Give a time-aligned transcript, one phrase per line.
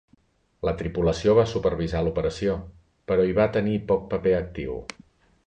[0.67, 2.57] La tripulació va supervisar l'operació,
[3.13, 4.81] però hi va tenir poc paper actiu.